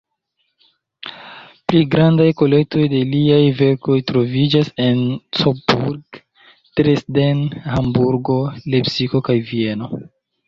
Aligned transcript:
Pli 1.71 1.81
grandaj 1.95 2.29
kolektoj 2.37 2.85
de 2.93 3.01
liaj 3.09 3.41
verkoj 3.59 3.97
troviĝas 4.11 4.71
en 4.85 5.03
Coburg, 5.39 6.19
Dresden, 6.81 7.43
Hamburgo, 7.67 8.39
Lepsiko 8.77 9.23
kaj 9.29 9.37
Vieno. 9.51 9.91